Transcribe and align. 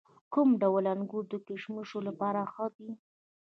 کوم 0.33 0.49
ډول 0.61 0.85
انګور 0.93 1.23
د 1.31 1.33
کشمشو 1.47 1.99
لپاره 2.07 2.41
ښه 2.53 2.65
دي؟ 2.75 2.91